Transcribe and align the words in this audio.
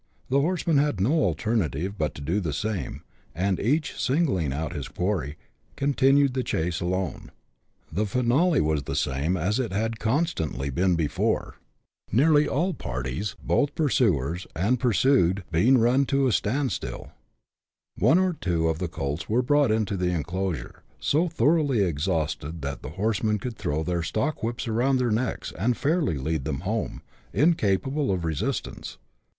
The 0.29 0.41
horsemen 0.41 0.79
had 0.79 0.99
no 0.99 1.11
alternative 1.11 1.95
but 1.95 2.15
to 2.15 2.23
do 2.23 2.39
the 2.39 2.53
same, 2.53 3.03
and 3.35 3.59
each 3.59 4.01
singling 4.03 4.51
out 4.51 4.73
his 4.73 4.87
quarry, 4.87 5.37
continued 5.75 6.33
the 6.33 6.41
chase 6.41 6.81
alone. 6.81 7.29
The 7.91 8.07
finale 8.07 8.61
was 8.61 8.81
the 8.85 8.95
same 8.95 9.37
as 9.37 9.59
it 9.59 9.71
had 9.71 9.99
constantly 9.99 10.71
been 10.71 10.95
before, 10.95 11.57
nearly 12.11 12.47
all 12.47 12.71
G 12.73 12.77
82 12.77 12.77
BUSH 12.77 12.87
LIFE 12.87 12.89
IN 12.89 13.03
AUSTRALIA. 13.03 13.25
[chap. 13.25 13.27
vii. 13.27 13.33
parties, 13.35 13.35
both 13.47 13.75
pursuers 13.75 14.47
and 14.55 14.79
pursued, 14.79 15.43
being 15.51 15.77
run 15.77 16.05
to 16.07 16.25
a 16.25 16.31
stand 16.31 16.71
still. 16.71 17.11
One 17.99 18.17
or 18.17 18.33
two 18.33 18.69
of 18.69 18.79
the 18.79 18.87
colts 18.87 19.29
were 19.29 19.43
brought 19.43 19.69
in 19.69 19.85
to 19.85 19.97
the 19.97 20.09
enclosures, 20.09 20.77
so 20.99 21.29
thoroughly 21.29 21.83
exhausted 21.83 22.63
that 22.63 22.81
the 22.81 22.89
horsemen 22.97 23.37
could 23.37 23.55
throw 23.55 23.83
their 23.83 24.01
stock 24.01 24.41
whips 24.41 24.67
around 24.67 24.97
their 24.97 25.11
necks, 25.11 25.51
and 25.59 25.77
fairly 25.77 26.17
lead 26.17 26.43
them 26.45 26.61
home, 26.61 27.03
incapable 27.35 28.11
of 28.11 28.25
resistance. 28.25 28.97